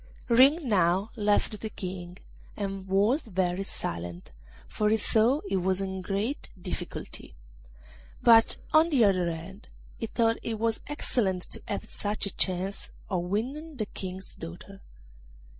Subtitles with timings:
[0.29, 2.17] Ring now left the King,
[2.57, 4.31] and was very silent,
[4.67, 7.35] for he saw he was in a great difficulty:
[8.19, 9.67] but, on the other hand,
[9.97, 14.81] he thought it was excellent to have such a chance of winning the King's daughter.